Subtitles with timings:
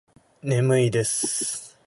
[0.41, 1.77] 眠いです。